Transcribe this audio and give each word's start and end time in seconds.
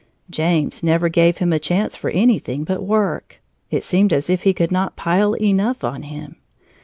James 0.31 0.81
never 0.81 1.09
gave 1.09 1.37
him 1.37 1.53
a 1.53 1.59
chance 1.59 1.95
for 1.95 2.09
anything 2.09 2.63
but 2.63 2.81
work; 2.81 3.39
it 3.69 3.83
seemed 3.83 4.11
as 4.11 4.31
if 4.31 4.41
he 4.41 4.51
could 4.51 4.71
not 4.71 4.95
pile 4.95 5.33
enough 5.35 5.83
on 5.83 6.01
him. 6.01 6.37